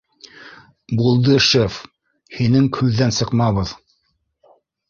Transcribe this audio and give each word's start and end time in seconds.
—Булды, 1.01 1.35
шеф, 1.49 1.77
һинең 2.39 2.67
һүҙҙән 2.79 3.15
сыҡмабыҙ 3.19 3.75